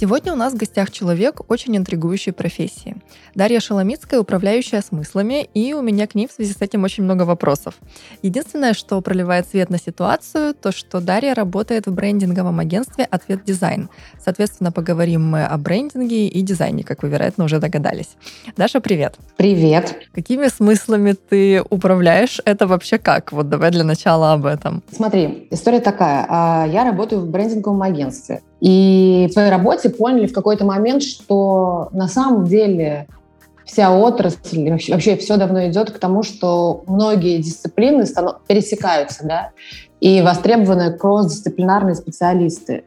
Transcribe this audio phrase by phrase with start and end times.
[0.00, 2.94] Сегодня у нас в гостях человек очень интригующей профессии.
[3.34, 7.24] Дарья Шеломицкая, управляющая смыслами, и у меня к ней в связи с этим очень много
[7.24, 7.74] вопросов.
[8.22, 13.90] Единственное, что проливает свет на ситуацию, то, что Дарья работает в брендинговом агентстве «Ответ Дизайн».
[14.24, 18.10] Соответственно, поговорим мы о брендинге и дизайне, как вы, вероятно, уже догадались.
[18.56, 19.16] Даша, привет.
[19.36, 19.96] Привет.
[20.12, 22.40] Какими смыслами ты управляешь?
[22.44, 23.32] Это вообще как?
[23.32, 24.84] Вот давай для начала об этом.
[24.92, 26.24] Смотри, история такая.
[26.28, 28.42] А, я работаю в брендинговом агентстве.
[28.60, 33.06] И по работе поняли в какой-то момент, что на самом деле
[33.64, 38.04] вся отрасль, вообще все давно идет к тому, что многие дисциплины
[38.46, 39.50] пересекаются, да,
[40.00, 42.84] и востребованы кросс-дисциплинарные специалисты.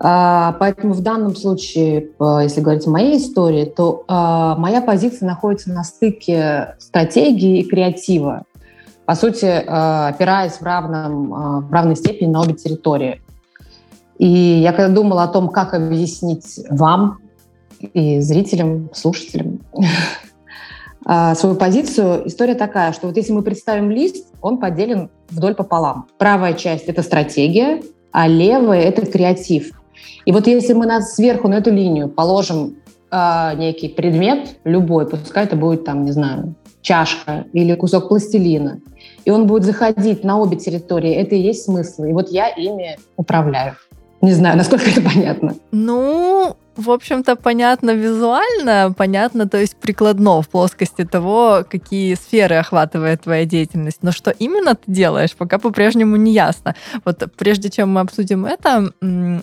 [0.00, 5.70] А, поэтому в данном случае, если говорить о моей истории, то а, моя позиция находится
[5.70, 8.44] на стыке стратегии и креатива.
[9.06, 13.22] По сути, а, опираясь в, равном, в равной степени на обе территории.
[14.18, 17.18] И я когда думала о том, как объяснить вам
[17.80, 19.60] и зрителям, слушателям
[21.04, 26.06] а, свою позицию, история такая, что вот если мы представим лист, он поделен вдоль пополам.
[26.18, 29.70] Правая часть— это стратегия, а левая— это креатив.
[30.24, 32.76] И вот если мы нас сверху на эту линию положим
[33.10, 38.80] э, некий предмет, любой, пускай это будет там, не знаю, чашка или кусок пластилина,
[39.24, 42.04] и он будет заходить на обе территории, это и есть смысл.
[42.04, 43.76] И вот я ими управляю.
[44.20, 45.54] Не знаю, насколько это понятно.
[45.70, 53.22] Ну, в общем-то, понятно визуально, понятно, то есть прикладно в плоскости того, какие сферы охватывает
[53.22, 53.98] твоя деятельность.
[54.02, 56.74] Но что именно ты делаешь, пока по-прежнему не ясно.
[57.04, 58.92] Вот прежде чем мы обсудим это,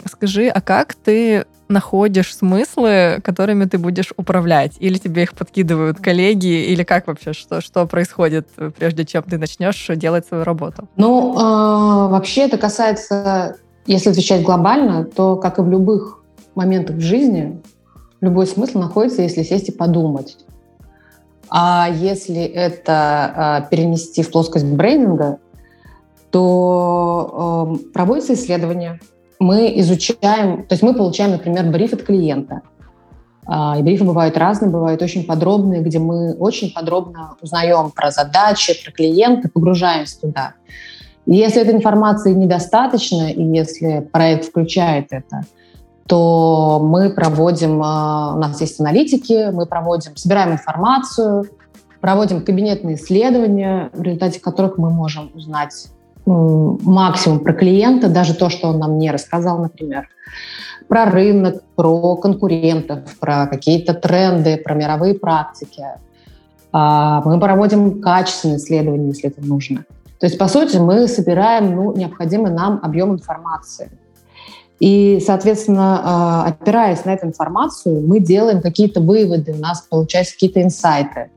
[0.09, 4.73] скажи, а как ты находишь смыслы, которыми ты будешь управлять?
[4.79, 6.65] Или тебе их подкидывают коллеги?
[6.71, 8.47] Или как вообще, что, что происходит,
[8.77, 10.87] прежде чем ты начнешь делать свою работу?
[10.95, 16.23] Ну, э, вообще это касается если отвечать глобально, то, как и в любых
[16.55, 17.61] моментах в жизни,
[18.21, 20.37] любой смысл находится, если сесть и подумать.
[21.49, 25.37] А если это э, перенести в плоскость брендинга,
[26.31, 28.99] то э, проводятся исследования.
[29.39, 32.61] Мы изучаем, то есть мы получаем, например, бриф от клиента.
[33.47, 38.73] Э, и брифы бывают разные, бывают очень подробные, где мы очень подробно узнаем про задачи,
[38.83, 40.53] про клиента, погружаемся туда.
[41.25, 45.41] Если этой информации недостаточно, и если проект включает это,
[46.07, 51.45] то мы проводим, а, у нас есть аналитики, мы проводим, собираем информацию,
[51.99, 55.87] проводим кабинетные исследования, в результате которых мы можем узнать
[56.27, 60.07] максимум про клиента, даже то, что он нам не рассказал, например,
[60.87, 65.83] про рынок, про конкурентов, про какие-то тренды, про мировые практики.
[66.71, 69.85] А, мы проводим качественные исследования, если это нужно.
[70.25, 73.91] То есть, по сути, мы собираем ну, необходимый нам объем информации.
[74.79, 80.63] И, соответственно, а, опираясь на эту информацию, мы делаем какие-то выводы, у нас получаются какие-то
[80.63, 81.29] инсайты.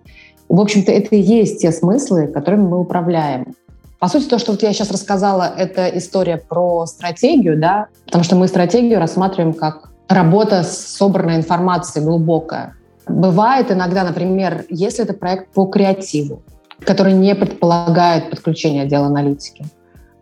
[0.48, 3.54] В общем-то, это и есть те смыслы, которыми мы управляем.
[3.98, 8.37] По сути, то, что вот я сейчас рассказала, это история про стратегию, да, потому что
[8.37, 12.75] мы стратегию рассматриваем как работа с собранной информацией глубокая.
[13.06, 16.41] Бывает иногда, например, если это проект по креативу,
[16.81, 19.65] который не предполагает подключение отдела аналитики.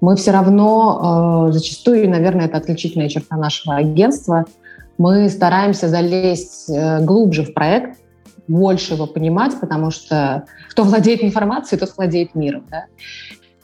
[0.00, 4.44] Мы все равно, э, зачастую, наверное, это отличительная черта нашего агентства,
[4.98, 7.98] мы стараемся залезть э, глубже в проект,
[8.48, 12.64] больше его понимать, потому что кто владеет информацией, тот владеет миром.
[12.70, 12.84] Да?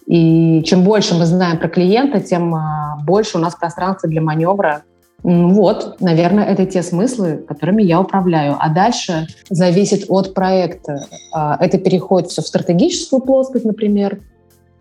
[0.06, 2.58] И чем больше мы знаем про клиента, тем э,
[3.04, 4.82] больше у нас пространства для маневра
[5.22, 8.56] вот, наверное, это те смыслы, которыми я управляю.
[8.58, 11.06] А дальше зависит от проекта.
[11.32, 14.20] А, это переход все в стратегическую плоскость, например,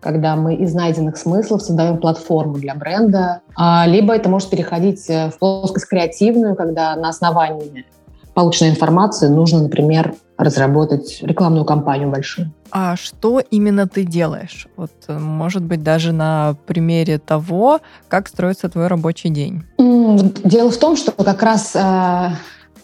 [0.00, 3.42] когда мы из найденных смыслов создаем платформу для бренда.
[3.56, 7.86] А, либо это может переходить э, в плоскость креативную, когда на основании
[8.34, 12.52] полученной информации нужно, например, разработать рекламную кампанию большую.
[12.70, 14.66] А что именно ты делаешь?
[14.76, 19.62] Вот, э, может быть, даже на примере того, как строится твой рабочий день.
[19.78, 22.28] Дело в том, что как раз э,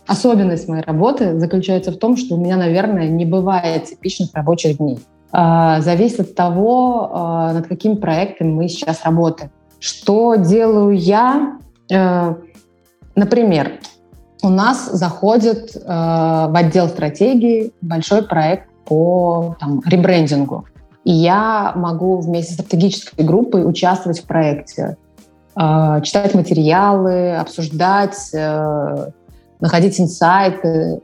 [0.06, 4.98] особенность моей работы заключается в том, что у меня, наверное, не бывает типичных рабочих дней.
[5.32, 7.10] Э, зависит от того,
[7.50, 9.50] э, над каким проектом мы сейчас работаем.
[9.80, 11.58] Что делаю я?
[11.90, 12.34] Э,
[13.14, 13.80] например,
[14.42, 20.66] у нас заходит э, в отдел стратегии большой проект по там, ребрендингу.
[21.04, 24.96] И я могу вместе с стратегической группой участвовать в проекте,
[25.56, 29.10] э, читать материалы, обсуждать, э,
[29.60, 31.00] находить инсайты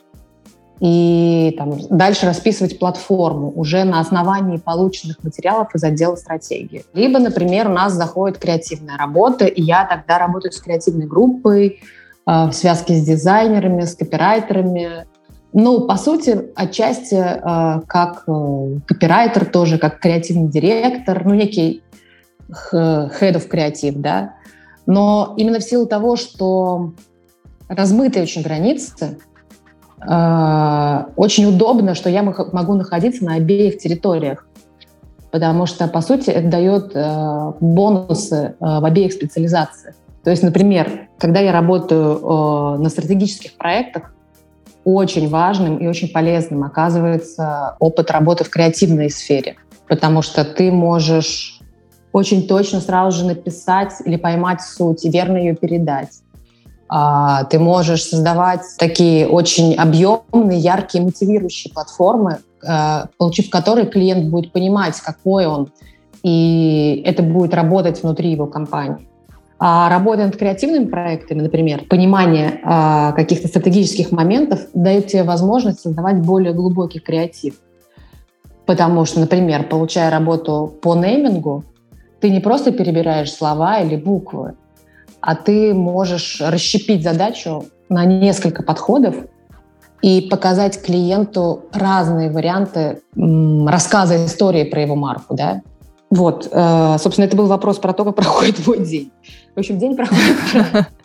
[0.80, 6.84] и там, дальше расписывать платформу уже на основании полученных материалов из отдела стратегии.
[6.92, 11.80] Либо, например, у нас заходит креативная работа, и я тогда работаю с креативной группой,
[12.26, 15.06] в связке с дизайнерами, с копирайтерами.
[15.52, 21.82] Ну, по сути, отчасти э, как э, копирайтер тоже, как креативный директор, ну, некий
[22.72, 24.34] head of креатив, да.
[24.86, 26.92] Но именно в силу того, что
[27.68, 29.18] размытые очень границы,
[30.02, 34.46] очень удобно, что я могу находиться на обеих территориях
[35.34, 39.96] потому что, по сути, это дает э, бонусы э, в обеих специализациях.
[40.24, 44.14] То есть, например, когда я работаю э, на стратегических проектах,
[44.84, 49.56] очень важным и очень полезным оказывается опыт работы в креативной сфере,
[49.88, 51.60] потому что ты можешь
[52.12, 56.20] очень точно сразу же написать или поймать суть и верно ее передать.
[56.88, 64.52] А, ты можешь создавать такие очень объемные, яркие, мотивирующие платформы, э, получив которые клиент будет
[64.52, 65.70] понимать, какой он,
[66.22, 69.08] и это будет работать внутри его компании.
[69.66, 76.18] А работа над креативными проектами, например, понимание а, каких-то стратегических моментов дает тебе возможность создавать
[76.20, 77.54] более глубокий креатив.
[78.66, 81.64] Потому что, например, получая работу по неймингу,
[82.20, 84.52] ты не просто перебираешь слова или буквы,
[85.22, 89.14] а ты можешь расщепить задачу на несколько подходов
[90.02, 95.62] и показать клиенту разные варианты рассказа истории про его марку, да,
[96.14, 99.10] вот, э, собственно, это был вопрос про то, как проходит мой день.
[99.54, 100.88] В общем, день проходит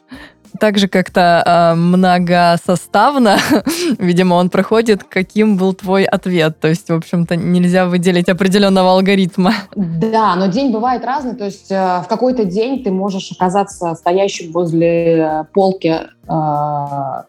[0.60, 3.38] также как-то э, многосоставно,
[4.00, 6.60] видимо, он проходит, каким был твой ответ.
[6.60, 9.54] То есть, в общем-то, нельзя выделить определенного алгоритма.
[9.75, 11.36] Да, но день бывает разный.
[11.36, 17.24] То есть э, в какой-то день ты можешь оказаться стоящим возле полки э, в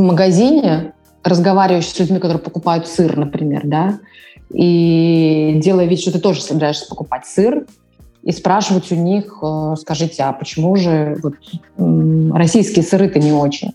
[0.00, 0.92] магазине,
[1.24, 3.98] разговаривающий с людьми, которые покупают сыр, например, да,
[4.50, 7.66] и делая вид, что ты тоже собираешься покупать сыр,
[8.26, 11.34] и спрашивать у них, э, скажите, а почему же вот,
[12.36, 13.72] российские сыры-то не очень?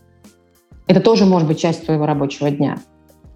[0.87, 2.75] Это тоже может быть часть твоего рабочего дня.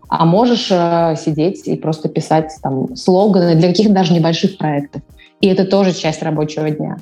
[0.09, 5.03] А можешь э, сидеть и просто писать там слоганы для каких-то даже небольших проектов.
[5.39, 6.97] И это тоже часть рабочего дня.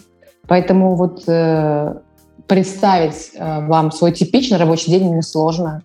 [0.48, 1.96] Поэтому вот э,
[2.46, 5.82] представить вам свой типичный рабочий день несложно.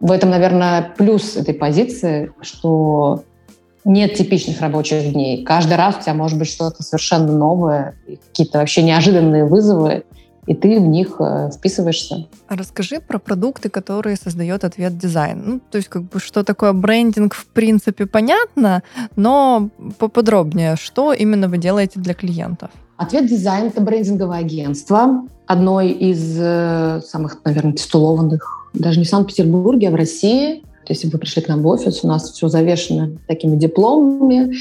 [0.00, 3.22] В этом, наверное, плюс этой позиции, что
[3.84, 5.44] нет типичных рабочих дней.
[5.44, 10.04] Каждый раз у тебя может быть что-то совершенно новое, какие-то вообще неожиданные вызовы,
[10.46, 12.26] и ты в них э, вписываешься.
[12.48, 15.42] Расскажи про продукты, которые создает ответ дизайн.
[15.44, 18.82] Ну, то есть, как бы, что такое брендинг, в принципе, понятно,
[19.16, 22.70] но поподробнее, что именно вы делаете для клиентов?
[22.96, 29.88] Ответ дизайн— это брендинговое агентство, одно из э, самых, наверное, титулованных, даже не в Санкт-Петербурге,
[29.88, 33.56] а в России— если вы пришли к нам в офис, у нас все завешено такими
[33.56, 34.54] дипломами,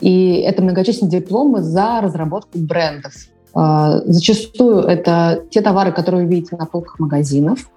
[0.00, 3.14] и это многочисленные дипломы за разработку брендов.
[3.54, 7.70] А, зачастую это те товары, которые вы видите на полках магазинов,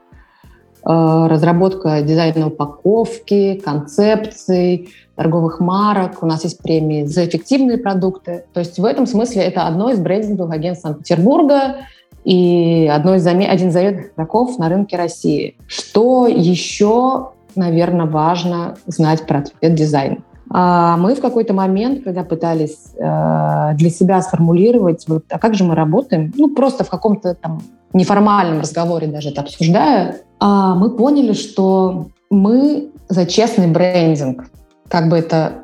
[0.84, 6.24] а, разработка дизайна упаковки, концепций, торговых марок.
[6.24, 8.46] У нас есть премии за эффективные продукты.
[8.54, 11.78] То есть в этом смысле это одно из брендинговых агентств Санкт-Петербурга
[12.24, 15.56] и одно из один из заветных игроков на рынке России.
[15.68, 20.24] Что еще наверное, важно знать про ответ дизайн.
[20.54, 25.64] А мы в какой-то момент, когда пытались э, для себя сформулировать, вот, а как же
[25.64, 27.62] мы работаем, ну, просто в каком-то там
[27.94, 34.46] неформальном разговоре даже это обсуждая, а мы поняли, что мы за честный брендинг.
[34.90, 35.64] Как бы это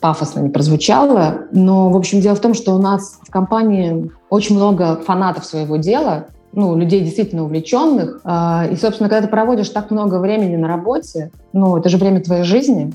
[0.00, 4.56] пафосно не прозвучало, но, в общем, дело в том, что у нас в компании очень
[4.56, 8.20] много фанатов своего дела, ну, людей действительно увлеченных.
[8.24, 12.20] А, и, собственно, когда ты проводишь так много времени на работе, ну, это же время
[12.20, 12.92] твоей жизни,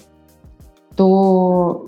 [0.96, 1.88] то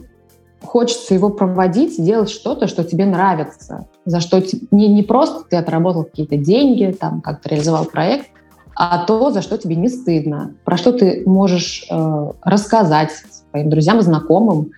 [0.64, 4.42] хочется его проводить, делать что-то, что тебе нравится, за что
[4.72, 8.28] не, не просто ты отработал какие-то деньги, там, как-то реализовал проект,
[8.76, 13.12] а то, за что тебе не стыдно, про что ты можешь э, рассказать
[13.52, 14.72] своим друзьям и знакомым,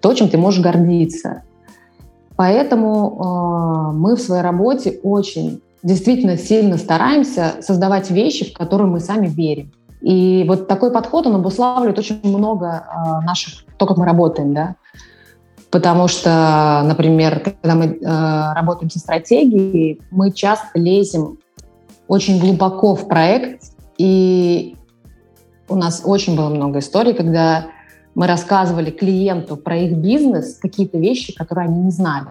[0.00, 1.42] то, чем ты можешь гордиться.
[2.36, 9.00] Поэтому э, мы в своей работе очень действительно сильно стараемся создавать вещи, в которые мы
[9.00, 9.72] сами верим.
[10.00, 14.76] И вот такой подход, он обуславливает очень много э, наших, то, как мы работаем, да.
[15.70, 21.38] Потому что, например, когда мы э, работаем со стратегией, мы часто лезем
[22.06, 23.64] очень глубоко в проект
[23.98, 24.76] И
[25.68, 27.66] у нас очень было много историй, когда
[28.14, 32.28] мы рассказывали клиенту про их бизнес какие-то вещи, которые они не знали.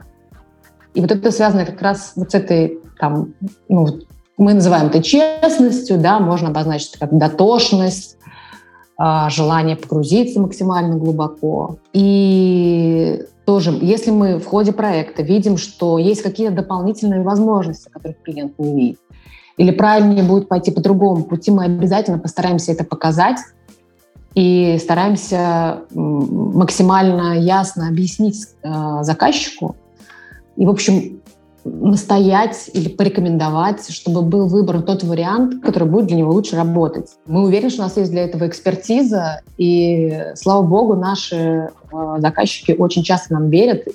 [0.98, 3.36] И вот это связано как раз вот с этой, там,
[3.70, 4.00] ну,
[4.36, 8.18] мы называем это честностью, да, можно обозначить как дотошность,
[8.98, 11.78] а, желание погрузиться максимально глубоко.
[11.94, 18.58] И тоже, если мы в ходе проекта видим, что есть какие-то дополнительные возможности, которых клиент
[18.58, 19.00] не видит,
[19.58, 23.38] или правильнее будет пойти по другому пути, мы обязательно постараемся это показать
[24.34, 28.70] и стараемся максимально ясно объяснить э,
[29.02, 29.76] заказчику.
[30.58, 31.22] И, в общем,
[31.64, 37.10] настоять или порекомендовать, чтобы был выбран тот вариант, который будет для него лучше работать.
[37.26, 41.70] Мы уверены, что у нас есть для этого экспертиза, и, слава богу, наши э,
[42.20, 43.88] заказчики очень часто нам верят,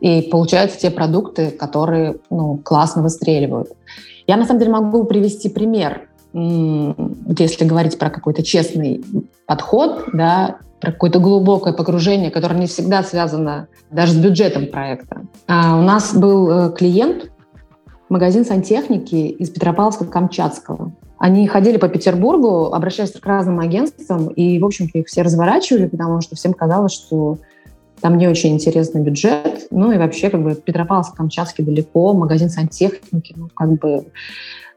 [0.00, 3.70] и получаются те продукты, которые ну, классно выстреливают.
[4.26, 6.08] Я, на самом деле, могу привести пример.
[6.32, 9.04] Если говорить про какой-то честный
[9.46, 15.22] подход, да, про какое-то глубокое погружение, которое не всегда связано даже с бюджетом проекта.
[15.46, 17.30] А у нас был э, клиент,
[18.08, 20.92] магазин сантехники из Петропавловска-Камчатского.
[21.18, 26.22] Они ходили по Петербургу, обращаясь к разным агентствам, и, в общем-то, их все разворачивали, потому
[26.22, 27.38] что всем казалось, что
[28.00, 29.66] там не очень интересный бюджет.
[29.70, 34.06] Ну и вообще, как бы, Петропавловск-Камчатский далеко, магазин сантехники, ну, как бы...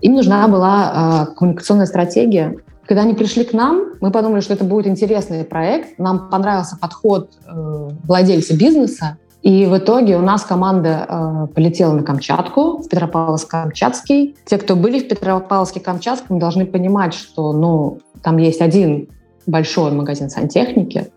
[0.01, 4.65] Им нужна была э, коммуникационная стратегия, когда они пришли к нам, мы подумали, что это
[4.65, 5.97] будет интересный проект.
[5.97, 9.17] Нам понравился подход э, владельца бизнеса.
[9.41, 14.35] И в итоге у нас команда э, полетела на Камчатку, в Петропавловск-Камчатский.
[14.45, 19.09] Те, кто были в Петропавловске-Камчатском, должны понимать, что ну, там есть один
[19.45, 21.07] большой магазин сантехники.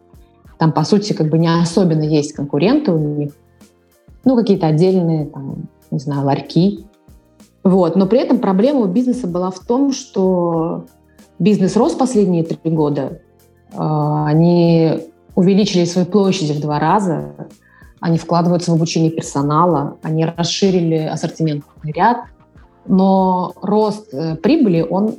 [0.58, 3.32] Там, по сути, как бы не особенно есть конкуренты у них.
[4.24, 6.86] Ну, какие-то отдельные, там, не знаю, ларьки.
[7.62, 7.96] Вот.
[7.96, 10.86] Но при этом проблема у бизнеса была в том, что
[11.38, 13.20] Бизнес рос последние три года.
[13.74, 15.00] А, они
[15.34, 17.34] увеличили свои площади в два раза.
[18.00, 19.98] Они вкладываются в обучение персонала.
[20.02, 22.18] Они расширили ассортиментный ряд.
[22.86, 25.16] Но рост э, прибыли, он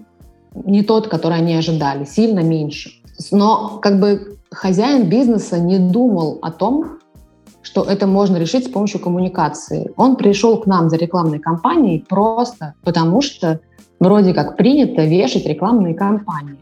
[0.53, 2.91] не тот, который они ожидали, сильно меньше.
[3.31, 6.99] Но как бы хозяин бизнеса не думал о том,
[7.61, 9.91] что это можно решить с помощью коммуникации.
[9.97, 13.59] Он пришел к нам за рекламной кампанией просто потому, что
[13.99, 16.57] вроде как принято вешать рекламные кампании,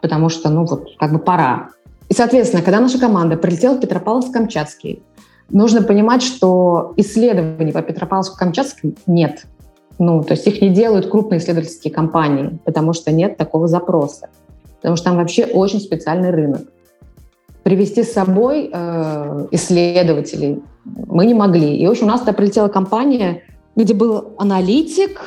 [0.00, 1.70] потому что, ну вот, как бы пора.
[2.08, 5.02] И, соответственно, когда наша команда прилетела в Петропавловск-Камчатский,
[5.50, 9.46] нужно понимать, что исследований по Петропавловску-Камчатскому нет.
[9.98, 14.28] Ну, то есть их не делают крупные исследовательские компании, потому что нет такого запроса.
[14.76, 16.62] Потому что там вообще очень специальный рынок.
[17.62, 21.76] Привести с собой э, исследователей мы не могли.
[21.76, 23.42] И, в общем, у нас туда прилетела компания,
[23.76, 25.20] где был аналитик,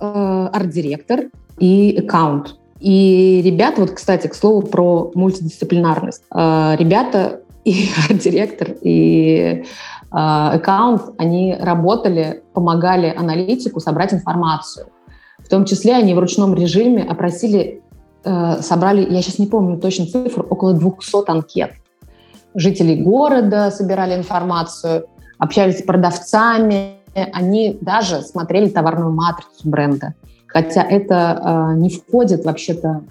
[0.00, 1.26] Э, арт-директор
[1.58, 2.56] и аккаунт.
[2.80, 6.22] И ребята, вот, кстати, к слову про мультидисциплинарность.
[6.34, 9.64] Э, ребята и арт-директор, и э,
[10.10, 14.86] аккаунт, они работали, помогали аналитику собрать информацию.
[15.38, 17.82] В том числе они в ручном режиме опросили,
[18.60, 21.72] собрали, я сейчас не помню точно цифру, около 200 анкет.
[22.54, 25.06] Жителей города собирали информацию,
[25.38, 30.14] общались с продавцами, они даже смотрели товарную матрицу бренда.
[30.46, 33.02] Хотя это э, не входит вообще-то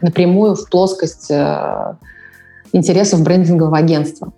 [0.00, 1.94] напрямую в плоскость э,
[2.72, 4.32] интересов брендингового агентства.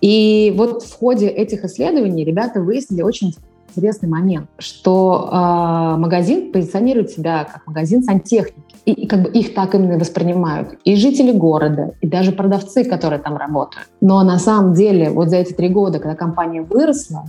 [0.00, 3.34] И вот в ходе этих исследований ребята выяснили очень
[3.76, 8.62] интересный момент, что э, магазин позиционирует себя как магазин сантехники.
[8.84, 10.78] И, и как бы их так именно воспринимают.
[10.84, 13.88] И жители города, и даже продавцы, которые там работают.
[14.00, 17.24] Но на самом деле вот за эти три года, когда компания выросла,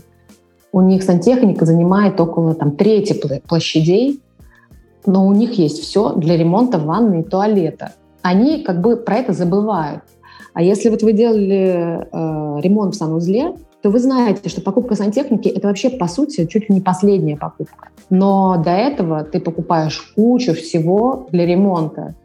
[0.71, 3.13] у них сантехника занимает около там, трети
[3.47, 4.21] площадей,
[5.05, 7.93] но у них есть все для ремонта ванны и туалета.
[8.21, 10.03] Они как бы про это забывают.
[10.53, 15.47] А если вот вы делали э, ремонт в санузле, то вы знаете, что покупка сантехники–
[15.49, 17.89] это вообще, по сути, чуть ли не последняя покупка.
[18.09, 22.15] Но до этого ты покупаешь кучу всего для ремонта.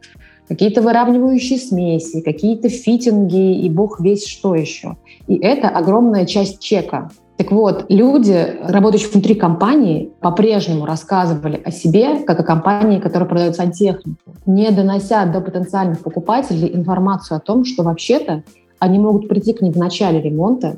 [0.47, 4.97] Какие-то выравнивающие смеси, какие-то фитинги и бог весь что еще.
[5.27, 7.09] И это огромная часть чека.
[7.37, 13.55] Так вот, люди, работающие внутри компании, по-прежнему рассказывали о себе, как о компании, которая продает
[13.55, 18.43] сантехнику, не донося до потенциальных покупателей информацию о том, что вообще-то
[18.79, 20.77] они могут прийти к ним в начале ремонта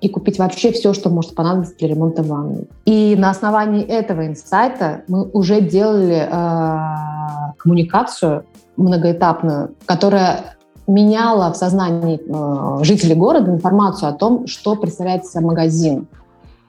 [0.00, 2.66] и купить вообще все, что может понадобиться для ремонта ванны.
[2.84, 8.44] И на основании этого инсайта мы уже делали э, коммуникацию
[8.76, 10.55] многоэтапную, которая
[10.86, 16.06] меняла в сознании э, жителей города информацию о том, что представляет себя магазин.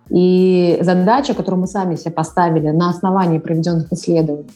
[0.10, 4.48] И задача, которую мы сами себе поставили на основании проведенных исследований,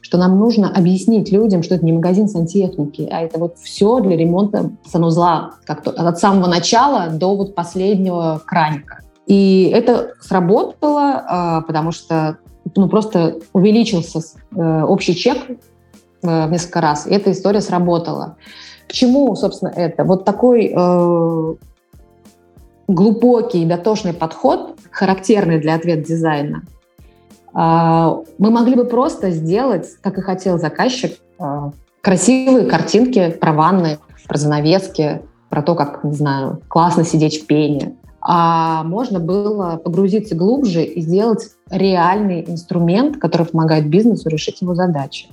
[0.00, 4.16] что нам нужно объяснить людям, что это не магазин сантехники, а это вот все для
[4.16, 9.00] ремонта санузла, как то от самого начала до вот последнего краника.
[9.26, 12.38] И это сработало, а, потому что
[12.74, 14.20] ну, просто увеличился
[14.54, 15.56] э, общий чек э,
[16.22, 18.36] в несколько раз, и эта история сработала.
[18.90, 20.02] К чему, собственно, это?
[20.02, 21.54] Вот такой э,
[22.88, 26.64] глубокий, дотошный подход, характерный для ответ дизайна,
[27.54, 31.70] э, мы могли бы просто сделать, как и хотел заказчик, э,
[32.00, 37.94] красивые картинки про ванны, про занавески, про то, как, не знаю, классно сидеть в пене,
[38.20, 45.28] а можно было погрузиться глубже и сделать реальный инструмент, который помогает бизнесу решить его задачи.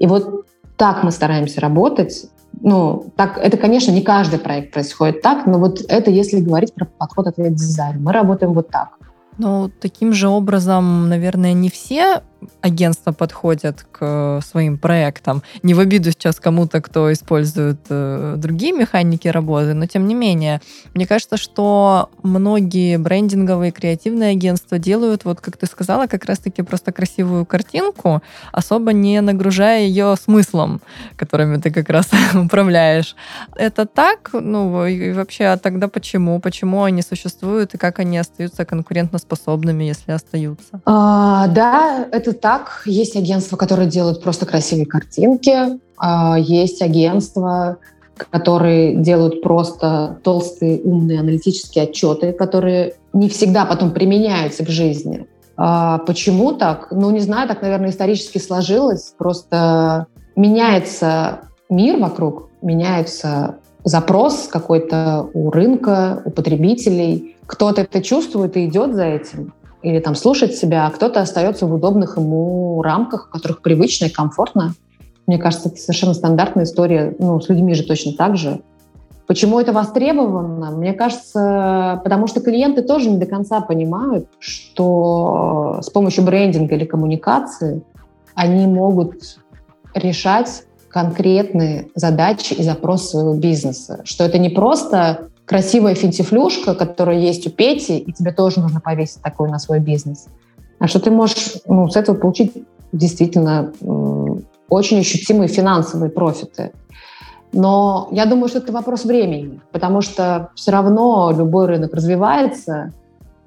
[0.00, 0.46] И вот
[0.76, 2.26] так мы стараемся работать.
[2.60, 6.84] Ну, так, это, конечно, не каждый проект происходит так, но вот это если говорить про
[6.84, 8.02] подход ответ дизайн.
[8.02, 8.90] Мы работаем вот так.
[9.38, 12.22] Ну, таким же образом, наверное, не все
[12.60, 15.42] агентства подходят к своим проектам.
[15.62, 20.60] Не в обиду сейчас кому-то, кто использует э, другие механики работы, но тем не менее,
[20.94, 26.92] мне кажется, что многие брендинговые креативные агентства делают, вот как ты сказала, как раз-таки просто
[26.92, 28.22] красивую картинку,
[28.52, 30.80] особо не нагружая ее смыслом,
[31.16, 33.16] которыми ты как раз управляешь.
[33.56, 34.30] Это так?
[34.32, 36.40] Ну, и вообще, а тогда почему?
[36.40, 40.80] Почему они существуют и как они остаются конкурентоспособными, если остаются?
[40.84, 42.82] А, да, это это так.
[42.86, 45.78] Есть агентства, которые делают просто красивые картинки.
[45.96, 47.78] А, есть агентства,
[48.30, 55.26] которые делают просто толстые, умные аналитические отчеты, которые не всегда потом применяются в жизни.
[55.56, 56.88] А, почему так?
[56.90, 59.14] Ну, не знаю, так, наверное, исторически сложилось.
[59.16, 67.36] Просто меняется мир вокруг, меняется запрос какой-то у рынка, у потребителей.
[67.46, 71.74] Кто-то это чувствует и идет за этим или там слушать себя, а кто-то остается в
[71.74, 74.74] удобных ему рамках, в которых привычно и комфортно.
[75.26, 77.14] Мне кажется, это совершенно стандартная история.
[77.18, 78.60] Ну, с людьми же точно так же.
[79.26, 80.72] Почему это востребовано?
[80.72, 86.84] Мне кажется, потому что клиенты тоже не до конца понимают, что с помощью брендинга или
[86.84, 87.82] коммуникации
[88.34, 89.14] они могут
[89.94, 94.00] решать конкретные задачи и запросы своего бизнеса.
[94.04, 99.22] Что это не просто красивая финтифлюшка, которая есть у Пети, и тебе тоже нужно повесить
[99.22, 100.26] такой на свой бизнес.
[100.78, 102.52] А что ты можешь ну, с этого получить
[102.92, 103.72] действительно
[104.68, 106.72] очень ощутимые финансовые профиты.
[107.52, 112.92] Но я думаю, что это вопрос времени, потому что все равно любой рынок развивается,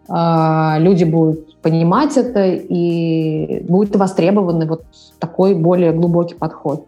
[0.08, 4.84] люди будут понимать это, и будет востребованный вот
[5.20, 6.86] такой более глубокий подход.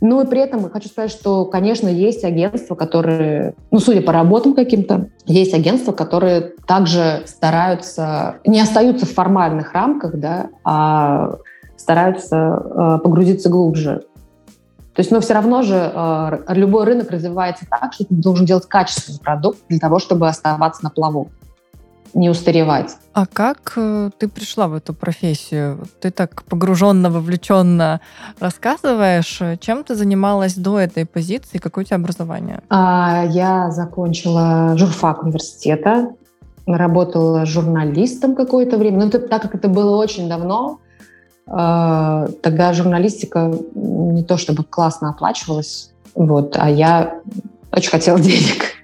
[0.00, 4.54] Ну и при этом хочу сказать, что, конечно, есть агентства, которые, ну, судя по работам
[4.54, 11.36] каким-то, есть агентства, которые также стараются, не остаются в формальных рамках, да, а
[11.76, 14.02] стараются э, погрузиться глубже.
[14.94, 18.66] То есть, но все равно же э, любой рынок развивается так, что ты должен делать
[18.66, 21.28] качественный продукт для того, чтобы оставаться на плаву
[22.14, 22.96] не устаревать.
[23.12, 25.86] А как э, ты пришла в эту профессию?
[26.00, 28.00] Ты так погруженно, вовлеченно
[28.38, 29.42] рассказываешь.
[29.60, 31.58] Чем ты занималась до этой позиции?
[31.58, 32.60] Какое у тебя образование?
[32.70, 36.10] А, я закончила журфак университета,
[36.66, 38.98] работала журналистом какое-то время.
[38.98, 40.80] Но это, так как это было очень давно,
[41.46, 47.20] э, тогда журналистика не то чтобы классно оплачивалась, вот, а я
[47.72, 48.77] очень хотела денег.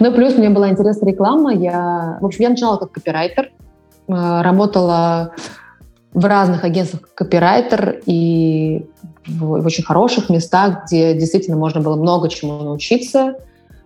[0.00, 1.54] Ну, плюс мне была интересна реклама.
[1.54, 3.50] Я, в общем, я начинала как копирайтер,
[4.08, 5.32] э, работала
[6.12, 8.86] в разных агентствах копирайтер и
[9.26, 13.36] в, в очень хороших местах, где действительно можно было много чему научиться.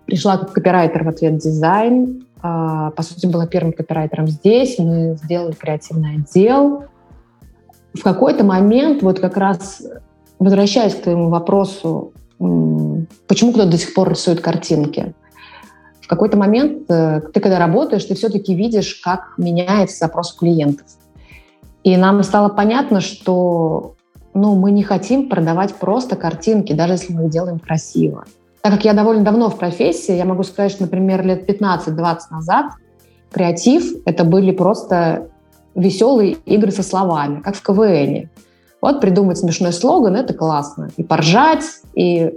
[0.06, 2.26] Пришла как копирайтер в ответ дизайн.
[2.42, 4.78] А, по сути, была первым копирайтером здесь.
[4.78, 6.84] Мы сделали креативный отдел.
[7.94, 9.82] В какой-то момент, вот как раз
[10.42, 15.14] возвращаясь к твоему вопросу, почему кто-то до сих пор рисует картинки,
[16.02, 20.86] в какой-то момент э, ты, когда работаешь, ты все-таки видишь, как меняется запрос клиентов.
[21.84, 23.94] И нам стало понятно, что
[24.34, 28.24] ну, мы не хотим продавать просто картинки, даже если мы их делаем красиво.
[28.62, 32.66] Так как я довольно давно в профессии, я могу сказать, что, например, лет 15-20 назад
[33.32, 35.28] креатив— это были просто
[35.74, 38.28] веселые игры со словами, как в КВН.
[38.80, 40.90] Вот придумать смешной слоган— это классно.
[40.96, 42.32] И поржать, и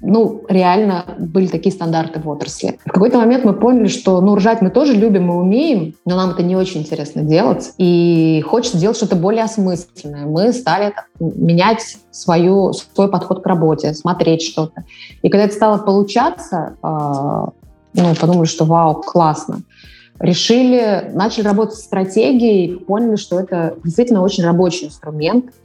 [0.00, 2.78] ну, реально были такие стандарты в отрасли.
[2.84, 6.30] В какой-то момент мы поняли, что, ну, ржать мы тоже любим и умеем, но нам
[6.30, 10.26] это не очень интересно делать, и хочется делать что-то более осмысленное.
[10.26, 14.84] Мы стали менять свою, свой подход к работе, смотреть что-то.
[15.22, 17.46] И когда это стало получаться, э,
[17.94, 19.60] ну, подумали, что вау, классно.
[20.20, 25.46] Решили, начали работать с стратегией, поняли, что это действительно очень рабочий инструмент–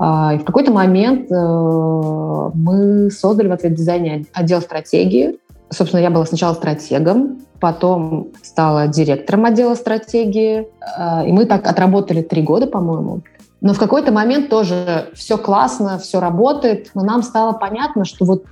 [0.00, 5.38] и в какой-то момент э, мы создали в ответ дизайне отдел стратегии.
[5.70, 10.66] Собственно, я была сначала стратегом, потом стала директором отдела стратегии.
[10.98, 13.22] Э, и мы так отработали три года, по-моему.
[13.60, 18.44] Но в какой-то момент тоже все классно, все работает, но нам стало понятно, что вот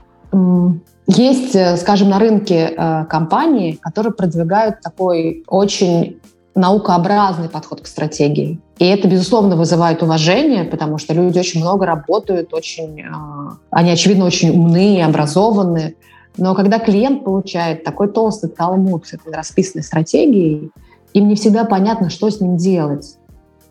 [1.09, 6.21] есть, э, скажем, на рынке компании, которые продвигают такой очень
[6.55, 8.61] наукообразный подход к стратегии.
[8.79, 14.25] И это, безусловно, вызывает уважение, потому что люди очень много работают, очень, а, они, очевидно,
[14.27, 15.95] очень умные, образованные.
[16.37, 20.71] Но когда клиент получает такой толстый талмуд с этой расписанной стратегией,
[21.15, 23.17] им не всегда понятно, что с ним делать.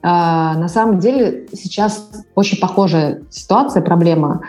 [0.03, 4.41] А, на самом деле сейчас очень похожая ситуация, проблема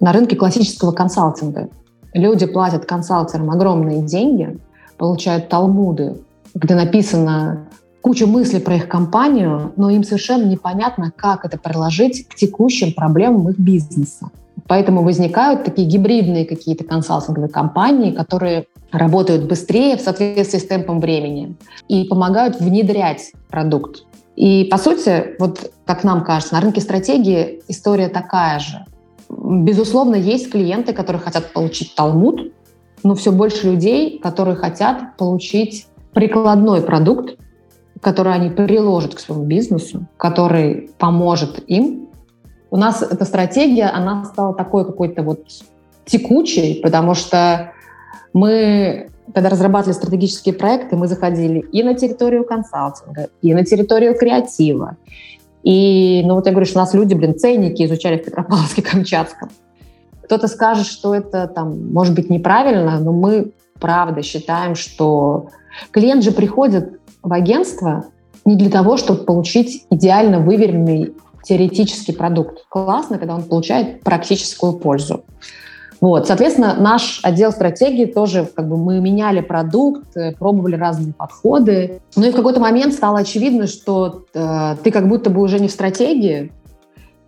[0.00, 1.68] на рынке классического консалтинга.
[2.14, 4.58] Люди платят консалтерам огромные деньги,
[4.96, 6.16] получают талмуды,
[6.60, 7.68] где написано
[8.00, 13.48] куча мыслей про их компанию, но им совершенно непонятно, как это приложить к текущим проблемам
[13.50, 14.30] их бизнеса.
[14.66, 21.56] Поэтому возникают такие гибридные какие-то консалтинговые компании, которые работают быстрее в соответствии с темпом времени
[21.88, 24.04] и помогают внедрять продукт.
[24.36, 28.84] И, по сути, вот как нам кажется, на рынке стратегии история такая же.
[29.30, 32.52] Безусловно, есть клиенты, которые хотят получить талмуд,
[33.02, 37.38] но все больше людей, которые хотят получить прикладной продукт,
[38.00, 42.08] который они приложат к своему бизнесу, который поможет им.
[42.70, 45.40] У нас эта стратегия, она стала такой какой-то вот
[46.04, 47.72] текучей, потому что
[48.32, 54.96] мы, когда разрабатывали стратегические проекты, мы заходили и на территорию консалтинга, и на территорию креатива.
[55.62, 59.50] И, ну вот я говорю, что у нас люди, блин, ценники изучали в Петропавловске-Камчатском.
[60.24, 65.48] Кто-то скажет, что это там, может быть, неправильно, но мы правда считаем, что
[65.90, 68.06] клиент же приходит в агентство
[68.44, 72.64] не для того, чтобы получить идеально выверенный теоретический продукт.
[72.68, 75.24] Классно, когда он получает практическую пользу.
[76.00, 82.00] Вот, соответственно, наш отдел стратегии тоже, как бы мы меняли продукт, э, пробовали разные подходы.
[82.14, 85.66] Ну и в какой-то момент стало очевидно, что э, ты как будто бы уже не
[85.66, 86.52] в стратегии,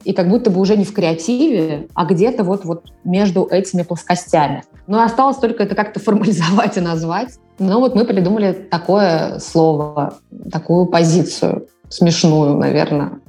[0.04, 4.62] и как будто бы уже не в креативе, а где-то вот, вот между этими плоскостями.
[4.86, 7.38] Ну и осталось только это как-то формализовать и назвать.
[7.60, 10.14] Ну вот мы придумали такое слово,
[10.50, 13.20] такую позицию, смешную, наверное.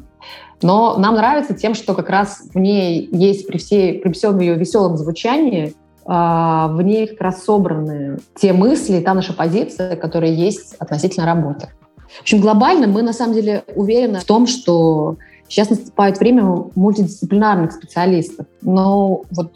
[0.61, 4.55] Но нам нравится тем, что как раз в ней есть при, всей, при всем ее
[4.55, 10.75] веселом звучании, а, в ней как раз собраны те мысли, та наша позиция, которая есть
[10.75, 11.67] относительно работы.
[12.07, 15.17] В общем, глобально мы на самом деле уверены в том, что
[15.49, 16.43] сейчас наступает время
[16.75, 18.45] мультидисциплинарных специалистов.
[18.61, 19.51] Но вот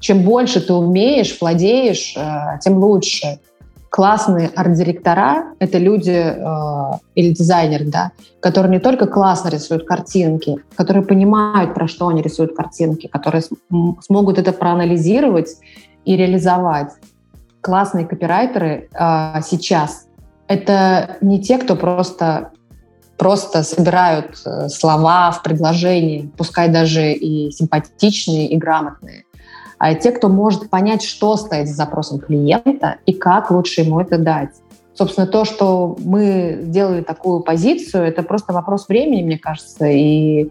[0.00, 3.38] чем больше ты умеешь, владеешь, э, тем лучше
[3.90, 11.04] классные арт-директора— это люди э, или дизайнеры, да, которые не только классно рисуют картинки, которые
[11.04, 15.56] понимают, про что они рисуют картинки, которые см- смогут это проанализировать
[16.04, 16.92] и реализовать.
[17.60, 20.06] Классные копирайтеры э, сейчас—
[20.46, 22.52] это не те, кто просто
[23.18, 29.24] просто собирают э, слова в предложении, пускай даже и симпатичные, и грамотные
[29.94, 34.50] те, кто может понять, что стоит за запросом клиента и как лучше ему это дать.
[34.94, 40.50] Собственно, то, что мы сделали такую позицию, это просто вопрос времени, мне кажется, и,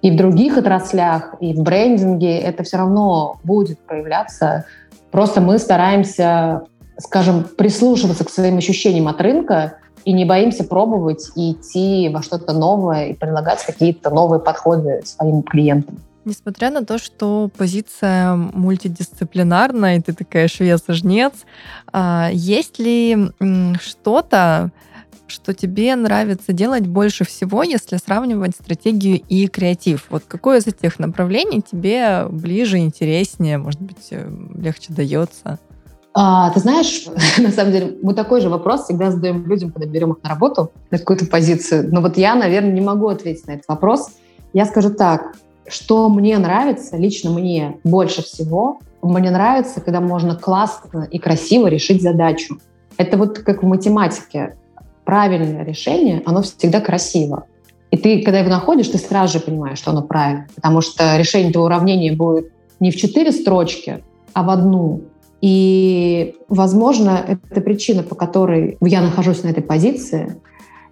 [0.00, 4.64] и в других отраслях, и в брендинге это все равно будет проявляться.
[5.10, 6.62] Просто мы стараемся,
[6.96, 12.54] скажем, прислушиваться к своим ощущениям от рынка и не боимся пробовать и идти во что-то
[12.54, 15.98] новое и предлагать какие-то новые подходы своим клиентам.
[16.24, 21.32] Несмотря на то, что позиция мультидисциплинарная, и ты такая швец-жнец,
[21.92, 23.30] а, есть ли
[23.80, 24.72] что-то,
[25.26, 30.06] что тебе нравится делать больше всего, если сравнивать стратегию и креатив?
[30.10, 35.58] Вот какое из этих направлений тебе ближе, интереснее, может быть, э, легче дается?
[36.14, 37.06] А, ты знаешь,
[37.38, 40.72] на самом деле, мы такой же вопрос всегда задаем людям, когда берем их на работу,
[40.90, 41.92] на какую-то позицию.
[41.92, 44.10] Но вот я, наверное, не могу ответить на этот вопрос.
[44.52, 45.34] Я скажу так,
[45.66, 52.02] что мне нравится, лично мне больше всего, мне нравится, когда можно классно и красиво решить
[52.02, 52.58] задачу.
[52.96, 54.56] Это вот как в математике.
[55.04, 57.44] Правильное решение, оно всегда красиво.
[57.90, 60.46] И ты, когда его находишь, ты сразу же понимаешь, что оно правильно.
[60.54, 62.50] Потому что решение этого уравнения будет
[62.80, 65.02] не в четыре строчки, а в одну.
[65.40, 70.36] И, возможно, это причина, по которой я нахожусь на этой позиции.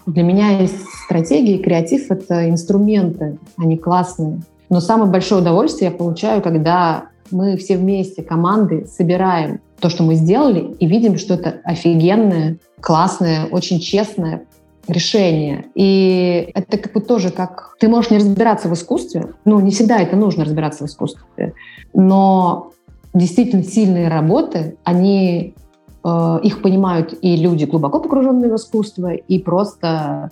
[0.05, 4.43] Для меня есть стратегии, креатив— это инструменты, они классные.
[4.73, 10.15] Но самое большое удовольствие я получаю, когда мы все вместе, команды, собираем то, что мы
[10.15, 14.47] сделали, и видим, что это офигенное, классное, очень честное
[14.89, 15.67] решение.
[15.75, 17.77] И это как бы тоже как...
[17.81, 21.53] Ты можешь не разбираться в искусстве, ну, не всегда это нужно разбираться в искусстве,
[21.93, 22.71] но
[23.13, 25.55] действительно сильные работы, они
[26.03, 30.31] э, их понимают и люди, глубоко погруженные в искусство, и просто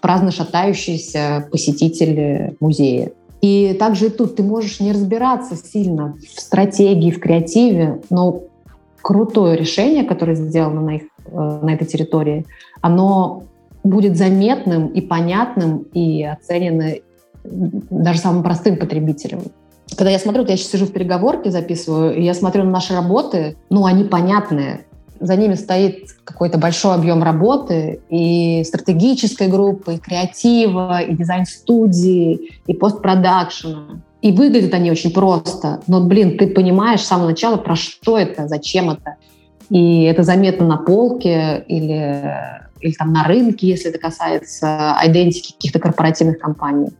[0.00, 3.12] праздно шатающиеся посетители музея.
[3.42, 8.42] И также и тут ты можешь не разбираться сильно в стратегии, в креативе, но
[9.02, 12.46] крутое решение, которое сделано на, их, э, на этой территории,
[12.80, 13.42] оно
[13.82, 16.94] будет заметным и понятным и оценено
[17.44, 19.40] даже самым простым потребителем.
[19.96, 23.56] Когда я смотрю, я сейчас сижу в переговорке, записываю, и я смотрю на наши работы,
[23.68, 24.86] ну, они понятные.
[25.22, 32.74] За ними стоит какой-то большой объем работы и стратегической группы, и креатива, и дизайн-студии, и
[32.74, 34.02] постпродакшена.
[34.20, 35.80] И выглядят они очень просто.
[35.86, 39.14] Но, блин, ты понимаешь с самого начала, про что это, зачем это.
[39.70, 42.34] И это заметно на полке или,
[42.80, 46.90] или там на рынке, если это касается идентики каких-то корпоративных компаний.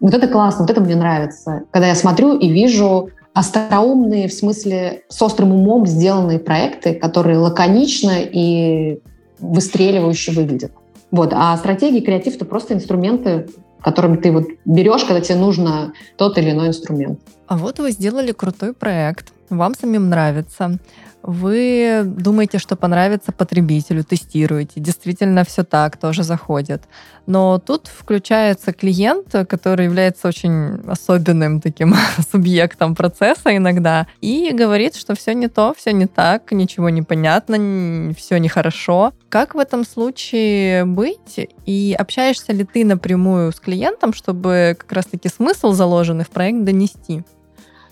[0.00, 1.62] Вот это классно, вот это мне нравится.
[1.70, 8.18] Когда я смотрю и вижу остроумные, в смысле с острым умом сделанные проекты, которые лаконично
[8.20, 9.00] и
[9.38, 10.72] выстреливающе выглядят.
[11.10, 11.32] Вот.
[11.34, 13.48] А стратегии, креатив— это просто инструменты,
[13.80, 17.20] которыми ты вот берешь, когда тебе нужно тот или иной инструмент.
[17.46, 20.78] А вот вы сделали крутой проект, вам самим нравится
[21.22, 24.80] вы думаете, что понравится потребителю, тестируете.
[24.80, 26.82] Действительно, все так, тоже заходит.
[27.26, 31.94] Но тут включается клиент, который является очень особенным таким
[32.30, 38.12] субъектом процесса иногда, и говорит, что все не то, все не так, ничего не понятно,
[38.14, 39.12] все нехорошо.
[39.28, 41.48] Как в этом случае быть?
[41.66, 47.22] И общаешься ли ты напрямую с клиентом, чтобы как раз-таки смысл, заложенный в проект, донести?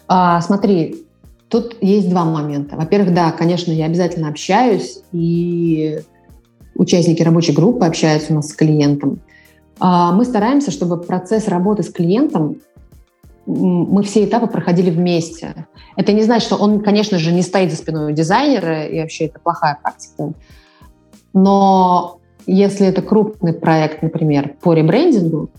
[0.08, 1.06] А, смотри,
[1.50, 2.76] Тут есть два момента.
[2.76, 6.00] Во-первых, да, конечно, я обязательно общаюсь, и
[6.76, 9.20] участники рабочей группы общаются у нас с клиентом.
[9.80, 12.58] А, мы стараемся, чтобы процесс работы с клиентом
[13.46, 15.66] мы все этапы проходили вместе.
[15.96, 19.24] Это не значит, что он, конечно же, не стоит за спиной у дизайнера, и вообще
[19.26, 20.34] это плохая практика.
[21.32, 25.50] Но если это крупный проект, например, по ребрендингу,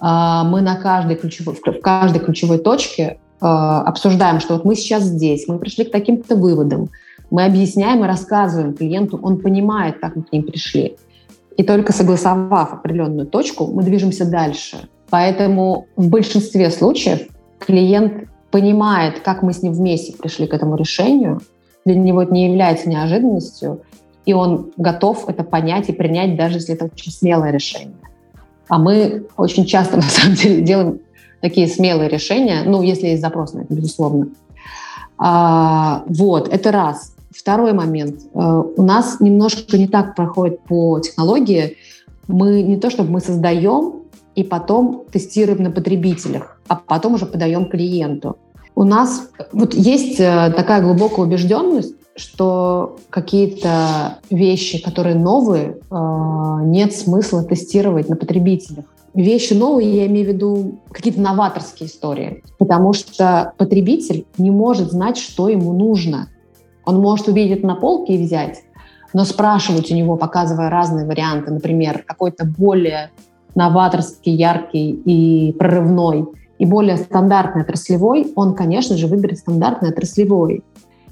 [0.00, 5.46] а, мы на каждой ключевой, в каждой ключевой точке обсуждаем, что вот мы сейчас здесь,
[5.48, 6.88] мы пришли к таким-то выводам,
[7.30, 10.96] мы объясняем и рассказываем клиенту, он понимает, как мы к ним пришли.
[11.56, 14.88] И только согласовав определенную точку, мы движемся дальше.
[15.10, 17.28] Поэтому в большинстве случаев
[17.58, 21.40] клиент понимает, как мы с ним вместе пришли к этому решению.
[21.84, 23.82] Для него это не является неожиданностью,
[24.26, 27.96] и он готов это понять и принять, даже если это очень смелое решение.
[28.68, 31.00] А мы очень часто, на самом деле, делаем
[31.44, 34.28] такие смелые решения, ну, если есть запрос на это, безусловно.
[35.18, 37.14] А, вот, это раз.
[37.30, 38.20] Второй момент.
[38.32, 41.76] А, у нас немножко не так проходит по технологии.
[42.28, 44.04] Мы не то, чтобы мы создаем
[44.34, 48.38] и потом тестируем на потребителях, а потом уже подаем клиенту.
[48.74, 56.94] У нас вот есть э, такая глубокая убежденность, что какие-то вещи, которые новые, а, нет
[56.94, 62.42] смысла тестировать на потребителях вещи новые, я имею в виду какие-то новаторские истории.
[62.58, 66.28] Потому что потребитель не может знать, что ему нужно.
[66.84, 68.62] Он может увидеть на полке и взять,
[69.12, 73.10] но спрашивать у него, показывая разные варианты, например, какой-то более
[73.54, 76.26] новаторский, яркий и прорывной,
[76.58, 80.62] и более стандартный отраслевой, он, конечно же, выберет стандартный отраслевой.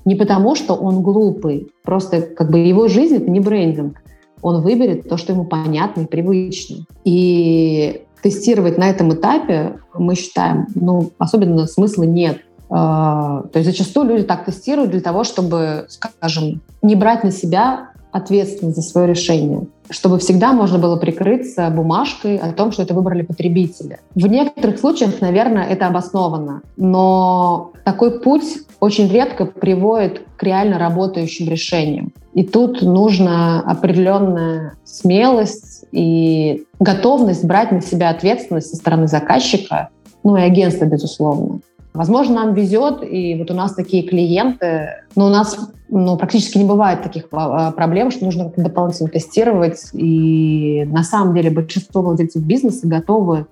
[0.04, 4.02] Не потому, что он глупый, просто как бы его жизнь— это не брендинг
[4.42, 6.84] он выберет то, что ему понятно и привычно.
[7.04, 12.42] И тестировать на этом этапе, мы считаем, ну, особенно смысла нет.
[12.70, 17.90] А, то есть зачастую люди так тестируют для того, чтобы, скажем, не брать на себя
[18.12, 23.22] ответственность за свое решение, чтобы всегда можно было прикрыться бумажкой о том, что это выбрали
[23.22, 24.00] потребители.
[24.14, 31.48] В некоторых случаях, наверное, это обосновано, но такой путь очень редко приводит к реально работающим
[31.48, 32.12] решениям.
[32.34, 39.90] И тут нужна определенная смелость и готовность брать на себя ответственность со стороны заказчика,
[40.24, 41.60] ну и агентства, безусловно.
[41.94, 46.64] Возможно, нам везет, и вот у нас такие клиенты, но у нас ну, практически не
[46.64, 49.90] бывает таких а, а, проблем, что нужно дополнительно тестировать.
[49.92, 53.46] И на самом деле большинство владельцев бизнеса готовы,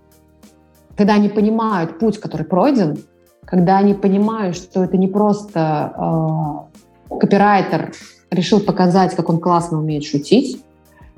[0.96, 2.98] когда они понимают путь, который пройден,
[3.44, 6.68] когда они понимают, что это не просто
[7.10, 7.92] э, копирайтер
[8.30, 10.62] решил показать, как он классно умеет шутить,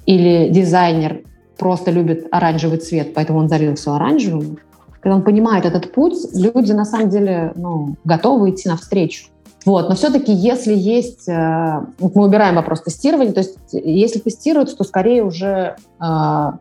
[0.07, 1.23] или дизайнер
[1.59, 4.59] просто любит оранжевый цвет, поэтому он залил все оранжевым,
[5.03, 9.27] когда он понимает этот путь, люди на самом деле ну, готовы идти навстречу.
[9.65, 9.89] Вот.
[9.89, 11.29] Но все-таки, если есть...
[11.29, 16.53] Э, мы убираем вопрос тестирования, то есть если тестируются, то скорее уже э,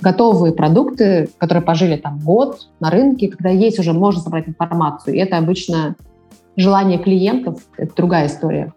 [0.00, 5.14] готовые продукты, которые пожили там год на рынке, когда есть уже, можно собрать информацию.
[5.14, 5.96] И это обычно
[6.56, 8.72] желание клиентов, это другая история.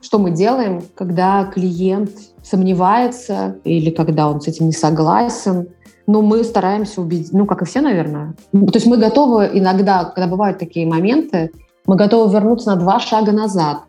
[0.00, 2.10] Что мы делаем, когда клиент
[2.42, 5.68] сомневается или когда он с этим не согласен?
[6.08, 8.34] Ну, мы стараемся убедить, ну, как и все, наверное.
[8.52, 11.50] То есть мы готовы иногда, когда бывают такие моменты,
[11.86, 13.82] мы готовы вернуться на два шага назад,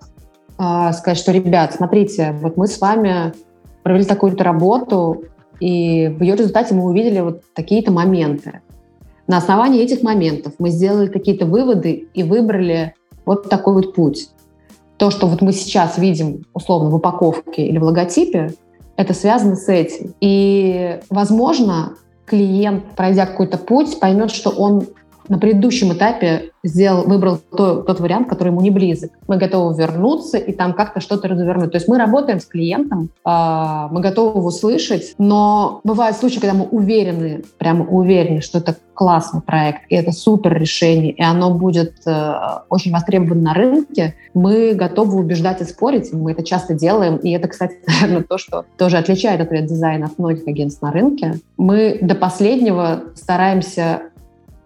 [0.58, 3.32] э, сказать, что, ребят, смотрите, вот мы с вами
[3.84, 5.24] провели такую-то работу,
[5.62, 8.60] и в ее результате мы увидели вот такие-то моменты.
[9.28, 14.30] На основании этих моментов мы сделали какие-то выводы и выбрали вот такой вот путь.
[14.98, 18.56] То, что вот мы сейчас видим условно в упаковке или в логотипе,
[18.98, 20.14] это связано с этим.
[20.20, 21.94] И, возможно,
[22.30, 24.88] клиент, пройдя какой-то путь, поймет, что он
[25.30, 29.12] на предыдущем этапе сделал, выбрал то, тот вариант, который ему не близок.
[29.28, 31.72] Мы готовы вернуться и там как-то что-то развернуть.
[31.72, 36.54] То есть мы работаем с клиентом, э, мы готовы его слышать, но бывают случаи, когда
[36.54, 41.94] мы уверены, прямо уверены, что это классный проект, и это супер решение, и оно будет
[42.06, 42.34] э,
[42.70, 47.48] очень востребовано на рынке, мы готовы убеждать и спорить, мы это часто делаем, и это,
[47.48, 51.36] кстати, наверное, то, что тоже отличает от дизайна от многих агентств на рынке.
[51.56, 54.02] Мы до последнего стараемся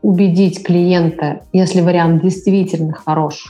[0.04, 3.46] убедить клиента, если вариант действительно хорош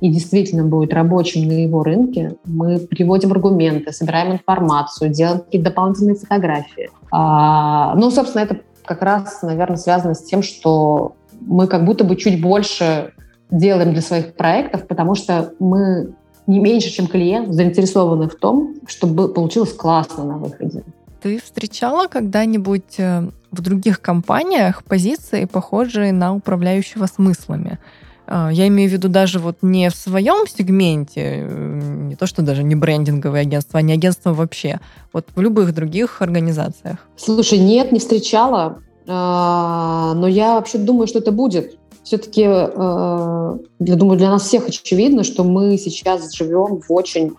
[0.00, 6.16] и действительно будет рабочим на его рынке, мы приводим аргументы, собираем информацию, делаем какие-то дополнительные
[6.16, 6.90] фотографии.
[7.12, 12.16] А, ну, собственно, это как раз, наверное, связано с тем, что мы как будто бы
[12.16, 13.12] чуть больше
[13.52, 16.12] делаем для своих проектов, потому что мы
[16.48, 20.82] не меньше, чем клиент, заинтересованы в том, чтобы получилось классно на выходе.
[21.22, 27.78] Ты встречала когда-нибудь э, в других компаниях позиции, похожие на управляющего смыслами?
[28.26, 32.42] Э, я имею в виду даже вот не в своем сегменте, э, не то что
[32.42, 34.80] даже не брендинговое агентство, а не агентство вообще,
[35.12, 36.98] вот в любых других организациях.
[37.16, 41.76] Слушай, нет, не встречала, но я вообще думаю, что это будет.
[42.04, 47.32] Все-таки, я думаю, для нас всех очевидно, что мы сейчас живем в очень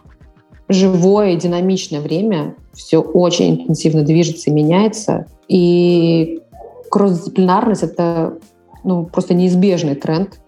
[0.74, 5.26] живое динамичное время, все очень интенсивно движется и меняется.
[5.48, 6.42] И
[6.90, 8.38] кросс-дисциплинарность— это
[8.84, 10.40] ну, просто неизбежный тренд.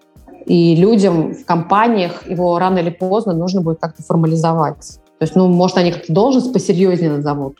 [0.46, 4.98] И людям в компаниях его рано или поздно нужно будет как-то формализовать.
[5.18, 7.56] То есть, ну, может, они как-то должность посерьезнее назовут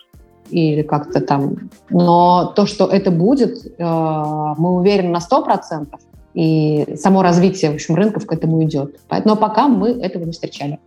[0.50, 1.70] или как-то там.
[1.90, 5.88] Но то, что это будет, э, мы уверены на 100%,
[6.34, 8.96] и само развитие, в общем, рынков к этому идет.
[9.24, 10.78] Но пока мы этого не встречали.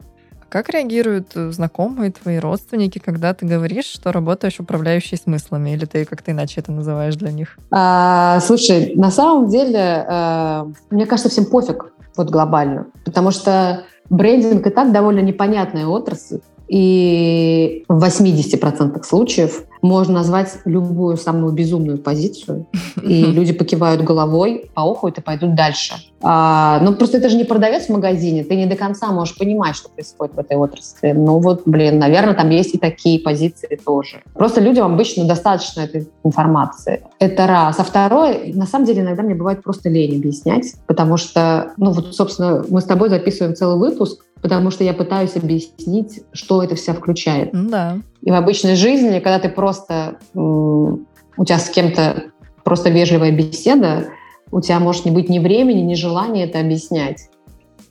[0.50, 6.06] Как реагируют э, знакомые, твои родственники, когда ты говоришь, что работаешь управляющей смыслами, или ты
[6.06, 7.58] как-то иначе это называешь для них?
[7.72, 14.66] А, слушай, на самом деле, э, мне кажется, всем пофиг вот глобально, потому что брендинг
[14.66, 22.68] и так довольно непонятная отрасль, и в 80% случаев можно назвать любую самую безумную позицию,
[23.02, 25.96] и люди покивают головой, поохают и пойдут дальше.
[26.22, 29.76] А, ну, просто это же не продавец в магазине, ты не до конца можешь понимать,
[29.76, 31.14] что происходит в этой отрасли.
[31.14, 34.22] Ну вот, блин, наверное, там есть и такие позиции тоже.
[34.34, 37.04] Просто людям обычно достаточно этой информации.
[37.20, 37.80] Это раз.
[37.80, 42.14] А второе, на самом деле, иногда мне бывает просто лень объяснять, потому что, ну вот,
[42.14, 46.94] собственно, мы с тобой записываем целый выпуск, потому что я пытаюсь объяснить, что это все
[46.94, 47.50] включает.
[47.54, 47.98] Да.
[48.22, 50.20] И в обычной жизни, когда ты просто...
[50.34, 52.26] У тебя с кем-то
[52.64, 54.10] просто вежливая беседа,
[54.52, 57.30] у тебя может не быть ни времени, ни желания это объяснять.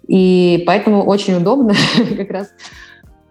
[0.06, 1.74] И поэтому очень удобно
[2.16, 2.48] как раз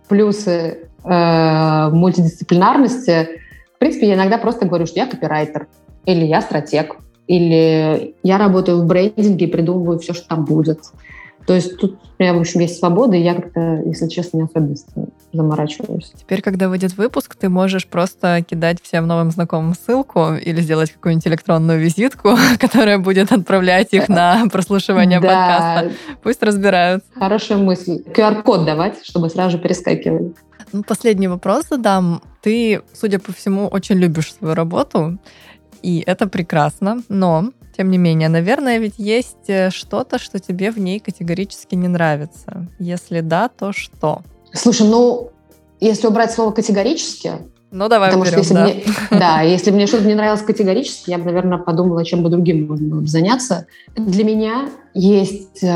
[0.08, 3.28] плюсы э, мультидисциплинарности.
[3.76, 5.68] В принципе, я иногда просто говорю, что я копирайтер,
[6.06, 10.80] или я стратег, или я работаю в брендинге и придумываю все, что там будет.
[11.48, 14.44] То есть тут у меня, в общем, есть свобода, и я как-то, если честно, не
[14.44, 14.76] особенно
[15.32, 16.12] заморачиваюсь.
[16.14, 21.28] Теперь, когда выйдет выпуск, ты можешь просто кидать всем новым знакомым ссылку или сделать какую-нибудь
[21.28, 25.92] электронную визитку, которая будет отправлять их на прослушивание подкаста.
[26.22, 27.06] Пусть разбирают.
[27.16, 28.04] Хорошая мысль.
[28.14, 30.34] QR-код давать, чтобы сразу же перескакивали.
[30.74, 32.22] Ну, последний вопрос задам.
[32.42, 35.18] Ты, судя по всему, очень любишь свою работу,
[35.82, 40.80] и это прекрасно, но тем не менее, наверное, ведь есть э, что-то, что тебе в
[40.80, 42.68] ней категорически не нравится.
[42.80, 44.22] Если да, то что?
[44.52, 45.30] Слушай, ну,
[45.80, 47.34] если убрать слово категорически,
[47.70, 48.64] ну, давай Потому уберем, что если да.
[48.64, 48.84] мне,
[49.20, 52.88] да, если мне что-то не нравилось категорически, я бы, наверное, подумала, чем бы другим можно
[52.88, 53.68] было бы заняться.
[53.96, 55.68] Для меня есть, э,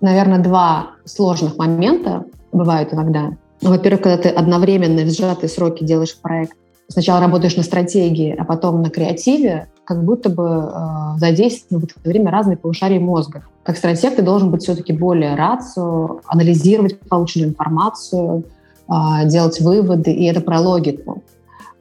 [0.00, 3.30] наверное, два сложных момента, бывают иногда.
[3.62, 6.56] Во-первых, когда ты одновременно в сжатые сроки делаешь проект
[6.90, 12.08] сначала работаешь на стратегии, а потом на креативе, как будто бы э, задействованы в это
[12.08, 13.44] время разные полушария мозга.
[13.62, 18.44] Как стратег ты должен быть все-таки более рацио, анализировать полученную информацию,
[18.88, 18.92] э,
[19.26, 21.22] делать выводы, и это про логику.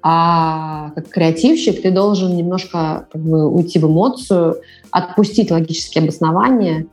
[0.01, 4.57] А как креативщик ты должен немножко как бы, уйти в эмоцию,
[4.91, 6.85] отпустить логические обоснования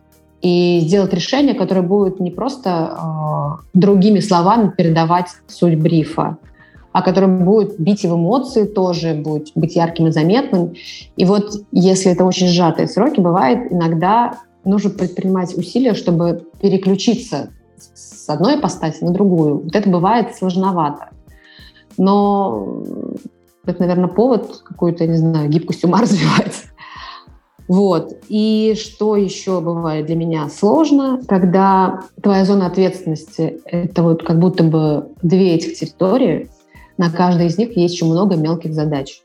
[0.42, 6.38] и сделать решение, которое будет не просто э, другими словами передавать суть брифа,
[6.96, 10.72] а которое будет бить в эмоции тоже, будет быть ярким и заметным.
[11.18, 18.26] И вот если это очень сжатые сроки, бывает иногда нужно предпринимать усилия, чтобы переключиться с
[18.30, 19.64] одной ипостаси на другую.
[19.64, 21.10] Вот это бывает сложновато.
[21.98, 22.82] Но
[23.66, 26.64] это, наверное, повод какую-то, не знаю, гибкость ума развивать.
[27.68, 28.14] Вот.
[28.30, 34.64] И что еще бывает для меня сложно, когда твоя зона ответственности— это вот как будто
[34.64, 36.48] бы две этих территории,
[36.98, 39.22] на каждой из них есть еще много мелких задач.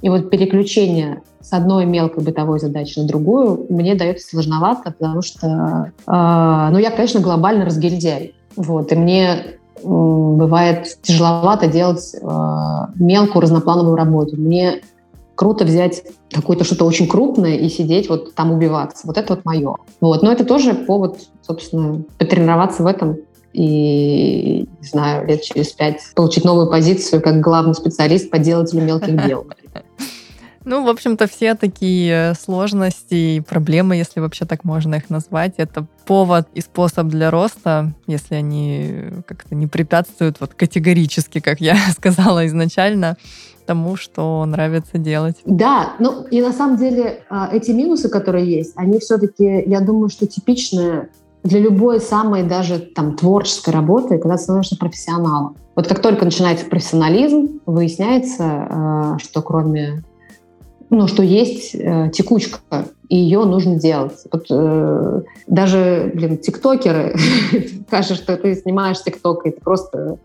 [0.00, 5.92] И вот переключение с одной мелкой бытовой задачи на другую мне дается сложновато, потому что,
[6.06, 8.34] э, ну, я, конечно, глобально разгильдяй.
[8.56, 12.26] Вот, и мне бывает тяжеловато делать э,
[12.96, 14.36] мелкую разноплановую работу.
[14.36, 14.80] Мне
[15.34, 19.06] круто взять какое-то что-то очень крупное и сидеть вот там убиваться.
[19.06, 19.76] Вот это вот мое.
[20.00, 20.22] Вот.
[20.22, 23.18] Но это тоже повод, собственно, потренироваться в этом
[23.54, 29.26] и, не знаю, лет через пять получить новую позицию как главный специалист по делателю мелких
[29.26, 29.46] дел.
[30.66, 35.84] Ну, в общем-то, все такие сложности и проблемы, если вообще так можно их назвать, это
[36.06, 42.46] повод и способ для роста, если они как-то не препятствуют вот категорически, как я сказала
[42.46, 43.18] изначально,
[43.66, 45.36] тому, что нравится делать.
[45.44, 50.08] Да, ну и на самом деле а, эти минусы, которые есть, они все-таки, я думаю,
[50.08, 51.08] что типичны
[51.44, 55.56] для любой самой даже там творческой работы, когда становишься профессионалом.
[55.76, 60.02] Вот как только начинается профессионализм, выясняется, а, что кроме
[60.90, 62.60] ну, что есть э, текучка,
[63.08, 64.18] и ее нужно делать.
[64.30, 67.16] Вот, э, даже, блин, тиктокеры,
[67.90, 70.18] кажется, что ты снимаешь тикток, и ты просто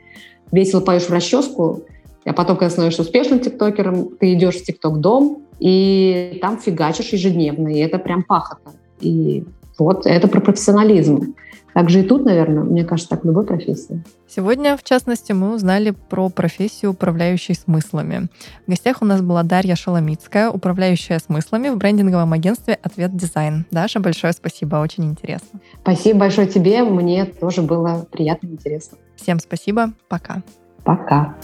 [0.51, 1.83] весело поешь в расческу,
[2.25, 7.79] а потом, когда становишься успешным тиктокером, ты идешь в тикток-дом, и там фигачишь ежедневно, и
[7.79, 8.71] это прям пахота.
[8.99, 9.45] И
[9.79, 11.35] вот это про профессионализм.
[11.73, 14.03] Также и тут, наверное, мне кажется, так в любой профессии.
[14.27, 18.27] Сегодня, в частности, мы узнали про профессию управляющей смыслами.
[18.65, 23.65] В гостях у нас была Дарья Шаломицкая, управляющая смыслами в брендинговом агентстве «Ответ Дизайн».
[23.71, 25.59] Даша, большое спасибо, очень интересно.
[25.81, 28.97] Спасибо большое тебе, мне тоже было приятно и интересно.
[29.15, 30.41] Всем спасибо, пока.
[30.83, 31.35] Пока.